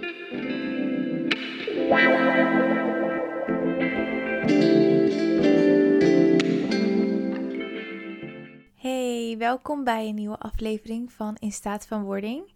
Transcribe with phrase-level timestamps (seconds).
[0.00, 0.08] Hey,
[9.38, 12.50] welkom bij een nieuwe aflevering van In Staat van Wording.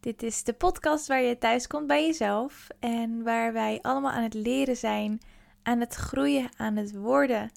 [0.00, 4.22] Dit is de podcast waar je thuis komt bij jezelf en waar wij allemaal aan
[4.22, 5.20] het leren zijn,
[5.62, 7.50] aan het groeien, aan het worden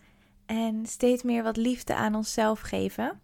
[0.46, 3.21] en steeds meer wat liefde aan onszelf geven.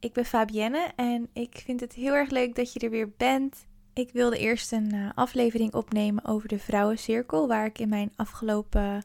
[0.00, 3.66] Ik ben Fabienne en ik vind het heel erg leuk dat je er weer bent.
[3.96, 9.04] Ik wilde eerst een uh, aflevering opnemen over de vrouwencirkel, waar ik in mijn afgelopen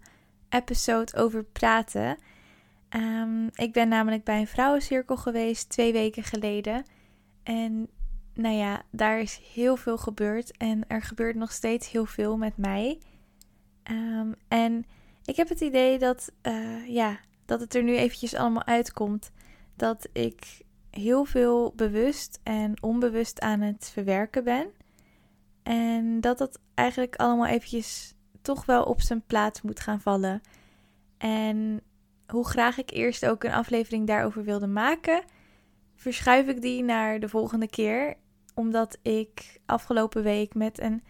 [0.50, 2.18] episode over praatte.
[2.90, 6.86] Um, ik ben namelijk bij een vrouwencirkel geweest twee weken geleden.
[7.44, 7.88] En
[8.34, 10.58] nou ja, daar is heel veel gebeurd.
[10.58, 13.00] En er gebeurt nog steeds heel veel met mij.
[13.92, 14.86] Um, en
[15.26, 19.32] ik heb het idee dat, uh, ja, dat het er nu eventjes allemaal uitkomt.
[19.76, 24.80] Dat ik heel veel bewust en onbewust aan het verwerken ben.
[25.64, 30.42] En dat dat eigenlijk allemaal eventjes toch wel op zijn plaats moet gaan vallen.
[31.18, 31.82] En
[32.28, 35.24] hoe graag ik eerst ook een aflevering daarover wilde maken,
[35.96, 38.16] verschuif ik die naar de volgende keer.
[38.56, 41.04] Omdat ik afgelopen week met een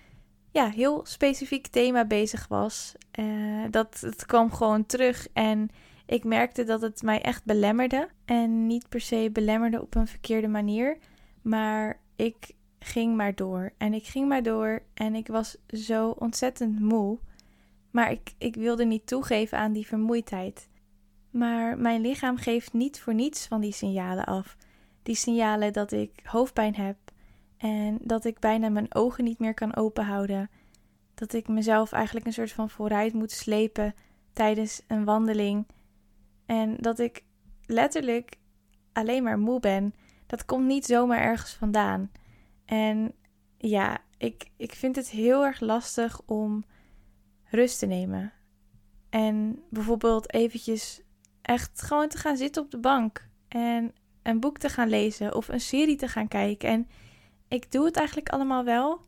[0.51, 2.93] ja, heel specifiek thema bezig was.
[3.19, 5.69] Uh, dat het kwam gewoon terug en
[6.05, 8.09] ik merkte dat het mij echt belemmerde.
[8.25, 10.97] En niet per se belemmerde op een verkeerde manier.
[11.41, 12.51] Maar ik
[12.83, 13.71] ging maar door.
[13.77, 14.81] En ik ging maar door.
[14.93, 17.19] En ik was zo ontzettend moe.
[17.91, 20.69] Maar ik, ik wilde niet toegeven aan die vermoeidheid.
[21.29, 24.57] Maar mijn lichaam geeft niet voor niets van die signalen af.
[25.03, 26.97] Die signalen dat ik hoofdpijn heb
[27.57, 30.49] en dat ik bijna mijn ogen niet meer kan openhouden.
[31.13, 33.93] Dat ik mezelf eigenlijk een soort van vooruit moet slepen
[34.33, 35.65] tijdens een wandeling.
[36.45, 37.23] En dat ik
[37.65, 38.37] letterlijk
[38.93, 39.93] alleen maar moe ben.
[40.25, 42.11] Dat komt niet zomaar ergens vandaan.
[42.71, 43.13] En
[43.57, 46.63] ja, ik, ik vind het heel erg lastig om
[47.43, 48.33] rust te nemen.
[49.09, 51.01] En bijvoorbeeld eventjes
[51.41, 53.93] echt gewoon te gaan zitten op de bank en
[54.23, 56.69] een boek te gaan lezen of een serie te gaan kijken.
[56.69, 56.87] En
[57.47, 59.05] ik doe het eigenlijk allemaal wel,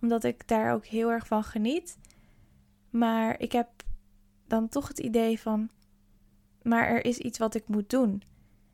[0.00, 1.98] omdat ik daar ook heel erg van geniet.
[2.90, 3.68] Maar ik heb
[4.46, 5.70] dan toch het idee van,
[6.62, 8.22] maar er is iets wat ik moet doen.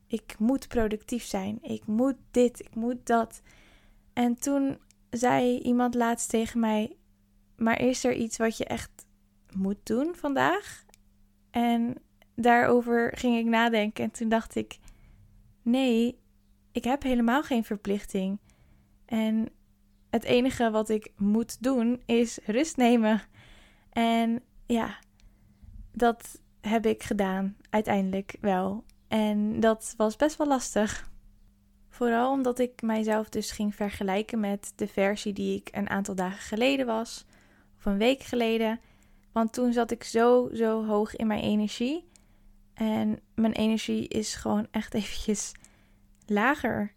[0.07, 1.59] Ik moet productief zijn.
[1.63, 3.43] Ik moet dit, ik moet dat.
[4.21, 4.79] En toen
[5.11, 6.97] zei iemand laatst tegen mij:
[7.57, 9.07] Maar is er iets wat je echt
[9.57, 10.85] moet doen vandaag?
[11.51, 11.95] En
[12.35, 14.79] daarover ging ik nadenken en toen dacht ik:
[15.63, 16.19] nee,
[16.73, 18.39] ik heb helemaal geen verplichting.
[19.05, 19.49] En
[20.11, 23.23] het enige wat ik moet doen is rust nemen.
[23.91, 24.99] En ja,
[25.93, 28.85] dat heb ik gedaan uiteindelijk wel.
[29.09, 31.10] En dat was best wel lastig.
[32.01, 36.41] Vooral omdat ik mijzelf dus ging vergelijken met de versie die ik een aantal dagen
[36.41, 37.25] geleden was,
[37.79, 38.81] of een week geleden.
[39.33, 42.09] Want toen zat ik zo, zo hoog in mijn energie.
[42.75, 45.53] En mijn energie is gewoon echt eventjes
[46.27, 46.95] lager.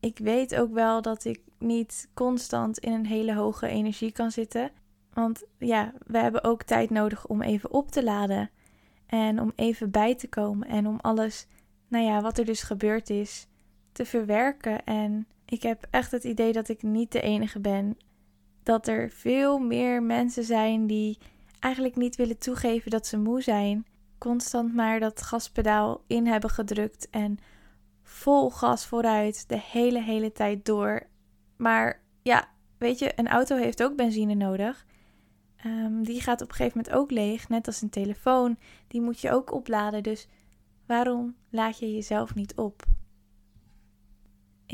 [0.00, 4.70] Ik weet ook wel dat ik niet constant in een hele hoge energie kan zitten.
[5.12, 8.50] Want ja, we hebben ook tijd nodig om even op te laden.
[9.06, 10.68] En om even bij te komen.
[10.68, 11.46] En om alles,
[11.88, 13.46] nou ja, wat er dus gebeurd is,
[13.94, 14.84] te verwerken.
[14.84, 17.98] En ik heb echt het idee dat ik niet de enige ben.
[18.62, 21.18] Dat er veel meer mensen zijn die
[21.60, 23.86] eigenlijk niet willen toegeven dat ze moe zijn
[24.18, 27.38] constant maar dat gaspedaal in hebben gedrukt en
[28.02, 31.06] vol gas vooruit de hele, hele tijd door.
[31.56, 34.86] Maar ja, weet je, een auto heeft ook benzine nodig.
[35.66, 38.56] Um, die gaat op een gegeven moment ook leeg, net als een telefoon.
[38.88, 40.02] Die moet je ook opladen.
[40.02, 40.28] Dus
[40.86, 42.82] waarom laat je jezelf niet op?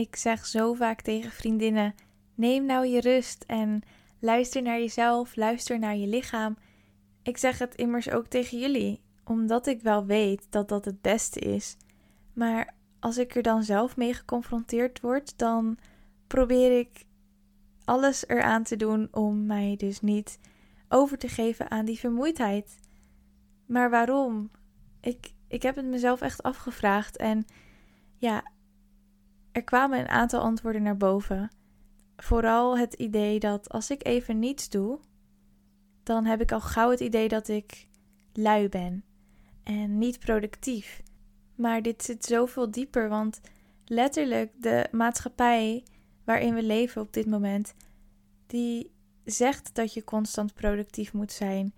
[0.00, 1.94] Ik zeg zo vaak tegen vriendinnen:
[2.34, 3.82] neem nou je rust en
[4.18, 6.56] luister naar jezelf, luister naar je lichaam.
[7.22, 11.40] Ik zeg het immers ook tegen jullie omdat ik wel weet dat dat het beste
[11.40, 11.76] is.
[12.32, 15.78] Maar als ik er dan zelf mee geconfronteerd word, dan
[16.26, 17.04] probeer ik
[17.84, 20.38] alles eraan te doen om mij dus niet
[20.88, 22.80] over te geven aan die vermoeidheid.
[23.66, 24.50] Maar waarom?
[25.00, 27.44] Ik, ik heb het mezelf echt afgevraagd en
[28.16, 28.44] ja,
[29.52, 31.50] er kwamen een aantal antwoorden naar boven.
[32.16, 34.98] Vooral het idee dat als ik even niets doe,
[36.02, 37.88] dan heb ik al gauw het idee dat ik
[38.32, 39.04] lui ben
[39.62, 41.02] en niet productief.
[41.54, 43.40] Maar dit zit zoveel dieper, want
[43.84, 45.84] letterlijk de maatschappij
[46.24, 47.74] waarin we leven op dit moment,
[48.46, 48.90] die
[49.24, 51.74] zegt dat je constant productief moet zijn.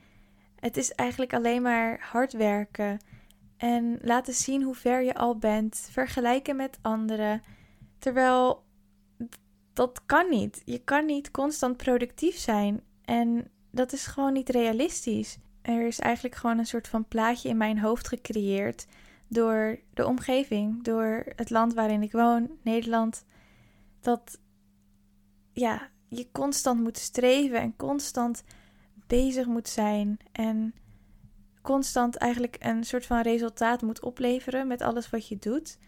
[0.56, 2.98] Het is eigenlijk alleen maar hard werken
[3.56, 7.42] en laten zien hoe ver je al bent, vergelijken met anderen.
[8.02, 8.64] Terwijl
[9.72, 10.62] dat kan niet.
[10.64, 12.80] Je kan niet constant productief zijn.
[13.04, 15.38] En dat is gewoon niet realistisch.
[15.60, 18.86] Er is eigenlijk gewoon een soort van plaatje in mijn hoofd gecreëerd
[19.28, 23.24] door de omgeving, door het land waarin ik woon, Nederland.
[24.00, 24.40] Dat
[25.52, 28.44] ja, je constant moet streven en constant
[29.06, 30.74] bezig moet zijn en
[31.60, 35.78] constant eigenlijk een soort van resultaat moet opleveren met alles wat je doet.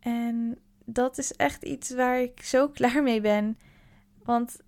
[0.00, 0.58] En
[0.92, 3.58] dat is echt iets waar ik zo klaar mee ben.
[4.22, 4.58] Want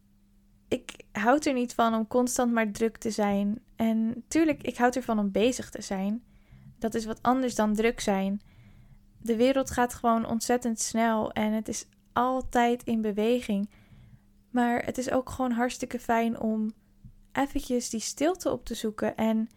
[0.69, 3.59] ik houd er niet van om constant maar druk te zijn.
[3.77, 6.25] En tuurlijk, ik houd ervan om bezig te zijn.
[6.79, 8.41] Dat is wat anders dan druk zijn.
[9.23, 13.71] De wereld gaat gewoon ontzettend snel en het is altijd in beweging.
[14.51, 16.73] Maar het is ook gewoon hartstikke fijn om
[17.33, 19.49] eventjes die stilte op te zoeken en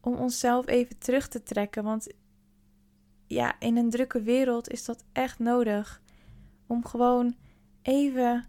[0.00, 1.84] om onszelf even terug te trekken.
[1.84, 2.12] Want
[3.30, 6.02] ja, in een drukke wereld is dat echt nodig.
[6.66, 7.34] Om gewoon
[7.82, 8.46] even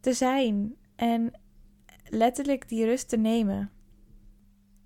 [0.00, 1.32] te zijn en
[2.08, 3.70] letterlijk die rust te nemen.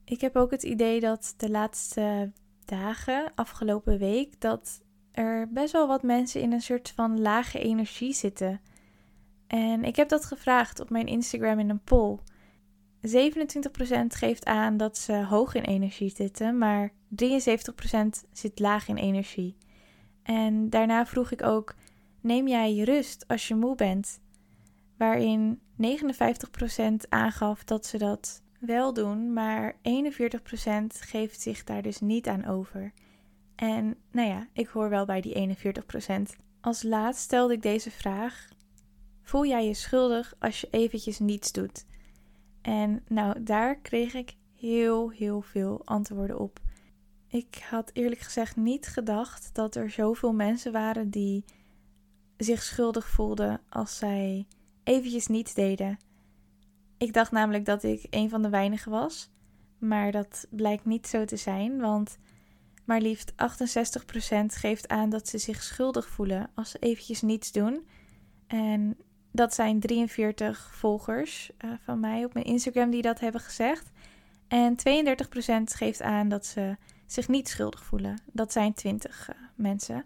[0.05, 2.33] Ik heb ook het idee dat de laatste
[2.65, 8.13] dagen, afgelopen week, dat er best wel wat mensen in een soort van lage energie
[8.13, 8.61] zitten.
[9.47, 12.19] En ik heb dat gevraagd op mijn Instagram in een poll.
[13.09, 16.95] 27% geeft aan dat ze hoog in energie zitten, maar 73%
[18.33, 19.57] zit laag in energie.
[20.23, 21.75] En daarna vroeg ik ook:
[22.21, 24.21] neem jij rust als je moe bent?
[24.97, 29.79] Waarin 59% aangaf dat ze dat wel doen, maar 41%
[30.89, 32.93] geeft zich daar dus niet aan over.
[33.55, 36.23] En nou ja, ik hoor wel bij die 41%.
[36.61, 38.49] Als laatst stelde ik deze vraag:
[39.23, 41.85] Voel jij je schuldig als je eventjes niets doet?
[42.63, 46.61] En nou, daar kreeg ik heel, heel veel antwoorden op.
[47.29, 51.45] Ik had eerlijk gezegd niet gedacht dat er zoveel mensen waren die
[52.37, 54.47] zich schuldig voelden als zij
[54.85, 55.99] eventjes niets deden.
[56.99, 59.31] Ik dacht namelijk dat ik een van de weinigen was,
[59.79, 62.19] maar dat blijkt niet zo te zijn, want
[62.85, 63.35] maar liefst 68%
[64.47, 67.87] geeft aan dat ze zich schuldig voelen als ze eventjes niets doen.
[68.47, 68.97] En
[69.33, 73.91] dat zijn 43 volgers uh, van mij op mijn Instagram die dat hebben gezegd.
[74.49, 74.83] En 32%
[75.65, 76.77] geeft aan dat ze
[77.07, 78.21] zich niet schuldig voelen.
[78.33, 80.03] Dat zijn 20 uh, eh, mensen.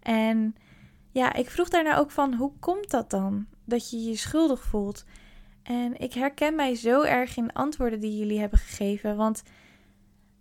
[0.00, 0.54] En
[1.10, 3.46] ja, ik vroeg daarna ook van hoe komt dat dan?
[3.64, 5.04] Dat je je schuldig voelt.
[5.62, 9.16] En ik herken mij zo erg in antwoorden die jullie hebben gegeven.
[9.16, 9.42] Want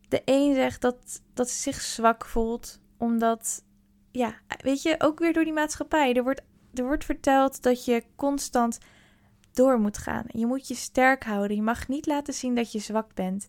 [0.08, 2.80] de een zegt dat, dat ze zich zwak voelt.
[2.98, 3.64] Omdat,
[4.12, 6.14] ja, weet je, ook weer door die maatschappij.
[6.14, 6.42] Er wordt
[6.80, 8.78] er wordt verteld dat je constant
[9.54, 10.26] door moet gaan.
[10.28, 11.56] Je moet je sterk houden.
[11.56, 13.48] Je mag niet laten zien dat je zwak bent.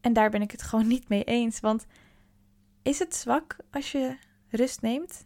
[0.00, 1.60] En daar ben ik het gewoon niet mee eens.
[1.60, 1.86] Want
[2.82, 4.16] is het zwak als je
[4.48, 5.24] rust neemt?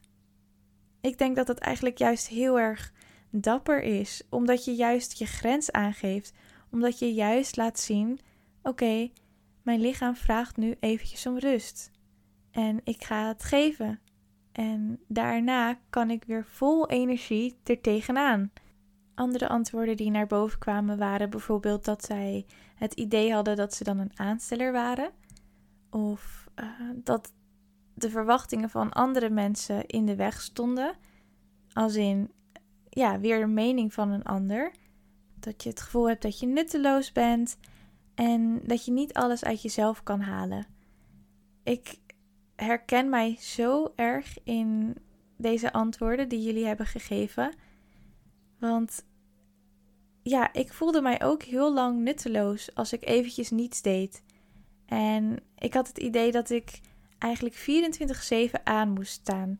[1.00, 2.92] Ik denk dat het eigenlijk juist heel erg
[3.30, 6.32] dapper is, omdat je juist je grens aangeeft,
[6.70, 8.20] omdat je juist laat zien:
[8.62, 9.10] oké,
[9.62, 11.90] mijn lichaam vraagt nu eventjes om rust.
[12.50, 14.00] En ik ga het geven.
[14.54, 18.52] En daarna kan ik weer vol energie er tegenaan.
[19.14, 23.84] Andere antwoorden die naar boven kwamen waren bijvoorbeeld dat zij het idee hadden dat ze
[23.84, 25.10] dan een aansteller waren.
[25.90, 27.32] Of uh, dat
[27.94, 30.94] de verwachtingen van andere mensen in de weg stonden.
[31.72, 32.30] Als in,
[32.88, 34.72] ja, weer de mening van een ander.
[35.34, 37.56] Dat je het gevoel hebt dat je nutteloos bent
[38.14, 40.66] en dat je niet alles uit jezelf kan halen.
[41.62, 41.98] Ik
[42.56, 44.96] herken mij zo erg in
[45.36, 47.54] deze antwoorden die jullie hebben gegeven.
[48.58, 49.04] Want
[50.22, 54.22] ja, ik voelde mij ook heel lang nutteloos als ik eventjes niets deed.
[54.86, 56.80] En ik had het idee dat ik
[57.18, 59.56] eigenlijk 24/7 aan moest staan.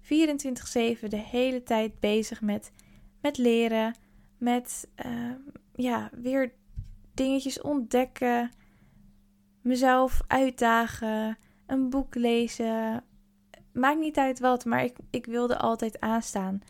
[0.00, 2.72] 24/7 de hele tijd bezig met,
[3.20, 3.94] met leren,
[4.38, 5.30] met uh,
[5.74, 6.52] ja, weer
[7.14, 8.50] dingetjes ontdekken,
[9.62, 13.04] mezelf uitdagen, een boek lezen.
[13.72, 16.62] Maakt niet uit wat, maar ik, ik wilde altijd aanstaan.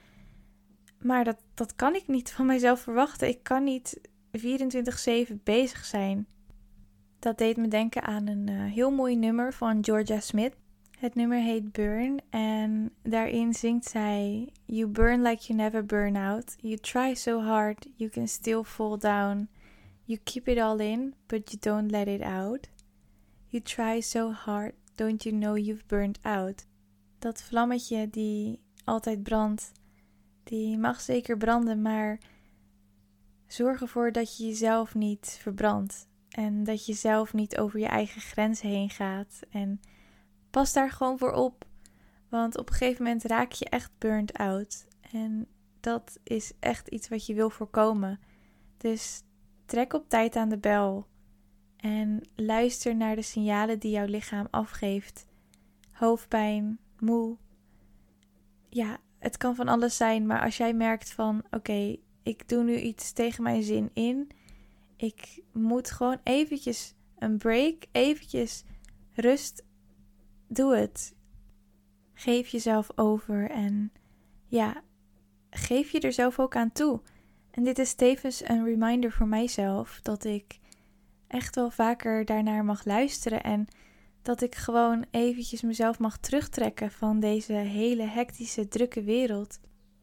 [1.00, 3.28] Maar dat, dat kan ik niet van mijzelf verwachten.
[3.28, 4.00] Ik kan niet
[4.38, 6.26] 24-7 bezig zijn.
[7.18, 10.54] Dat deed me denken aan een uh, heel mooi nummer van Georgia Smith.
[10.98, 16.56] Het nummer heet Burn en daarin zingt zij: You burn like you never burn out.
[16.60, 19.48] You try so hard, you can still fall down.
[20.04, 22.68] You keep it all in, but you don't let it out.
[23.48, 26.66] You try so hard, don't you know you've burned out?
[27.18, 29.72] Dat vlammetje die altijd brandt,
[30.44, 32.18] die mag zeker branden, maar
[33.46, 36.08] zorg ervoor dat je jezelf niet verbrandt.
[36.28, 39.40] En dat je zelf niet over je eigen grenzen heen gaat.
[39.50, 39.80] En
[40.50, 41.64] pas daar gewoon voor op.
[42.28, 44.86] Want op een gegeven moment raak je echt burned out.
[45.12, 45.46] En
[45.80, 48.20] dat is echt iets wat je wil voorkomen.
[48.76, 49.22] Dus
[49.66, 51.06] trek op tijd aan de bel
[51.85, 55.26] en luister naar de signalen die jouw lichaam afgeeft.
[55.93, 57.37] Hoofdpijn, moe.
[58.69, 62.76] Ja, het kan van alles zijn, maar als jij merkt van oké, ik doe nu
[62.76, 64.31] iets tegen mijn zin in.
[64.97, 68.64] Ik moet gewoon eventjes een break, eventjes
[69.12, 69.64] rust.
[70.49, 71.14] Doe het.
[72.14, 73.93] Geef jezelf over en
[74.47, 74.83] ja,
[75.50, 77.00] geef je er zelf ook aan toe.
[77.50, 80.62] En dit is tevens een reminder voor mijzelf dat ik
[81.35, 83.67] echt wel vaker daarnaar mag luisteren en
[84.23, 89.61] dat ik gewoon eventjes mezelf mag terugtrekken van deze hele hectische, drukke wereld.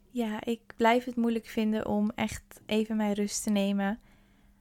[0.09, 3.99] Ja, ik blijf het moeilijk vinden om echt even mijn rust te nemen.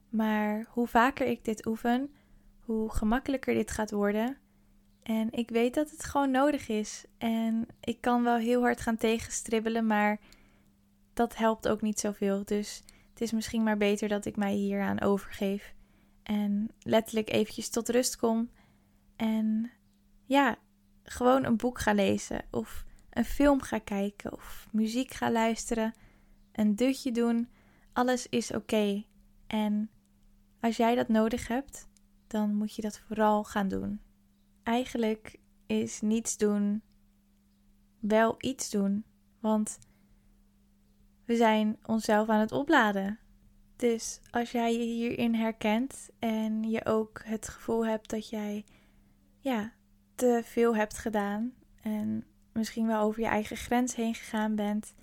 [0.09, 2.13] Maar hoe vaker ik dit oefen,
[2.59, 4.37] hoe gemakkelijker dit gaat worden.
[5.03, 7.05] En ik weet dat het gewoon nodig is.
[7.17, 10.19] En ik kan wel heel hard gaan tegenstribbelen, maar
[11.13, 12.45] dat helpt ook niet zoveel.
[12.45, 15.73] Dus het is misschien maar beter dat ik mij hieraan overgeef.
[16.23, 18.49] En letterlijk eventjes tot rust kom.
[19.15, 19.71] En
[20.25, 20.57] ja,
[21.03, 22.45] gewoon een boek ga lezen.
[22.51, 24.33] Of een film ga kijken.
[24.33, 25.93] Of muziek ga luisteren.
[26.51, 27.49] Een dutje doen.
[27.93, 29.03] Alles is oké.
[29.47, 29.89] En
[30.59, 31.89] als jij dat nodig hebt,
[32.27, 34.01] dan moet je dat vooral gaan doen.
[34.63, 36.81] Eigenlijk is niets doen
[38.01, 39.05] wel iets doen.
[39.39, 39.79] Want
[41.25, 43.19] we zijn onszelf aan het opladen.
[43.81, 48.65] Dus als jij je hierin herkent en je ook het gevoel hebt dat jij
[49.39, 49.73] ja,
[50.15, 54.93] te veel hebt gedaan en misschien wel over je eigen grens heen gegaan bent,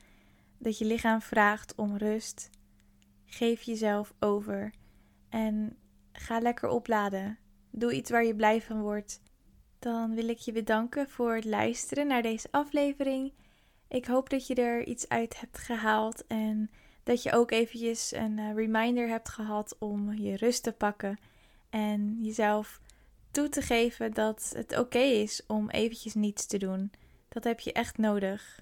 [0.58, 2.50] dat je lichaam vraagt om rust,
[3.24, 4.72] geef jezelf over
[5.28, 5.76] en
[6.12, 7.38] ga lekker opladen.
[7.70, 9.20] Doe iets waar je blij van wordt.
[9.78, 13.32] Dan wil ik je bedanken voor het luisteren naar deze aflevering.
[13.88, 16.70] Ik hoop dat je er iets uit hebt gehaald en
[17.08, 21.18] dat je ook eventjes een eh, reminder hebt gehad om je rust te pakken
[21.70, 22.80] en jezelf
[23.30, 26.90] toe te geven dat het oké is om eventjes niets te doen.
[27.28, 28.60] Dat heb je echt nodig.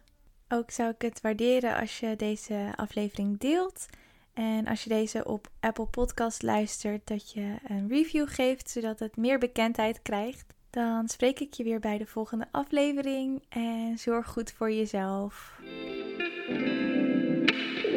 [0.49, 3.87] Ook zou ik het waarderen als je deze aflevering deelt.
[4.35, 9.17] En als je deze op Apple Podcast luistert, dat je een review geeft, zodat het
[9.17, 10.55] meer bekendheid krijgt.
[10.71, 15.61] Dan spreek ik je weer bij de volgende aflevering en zorg goed voor jezelf.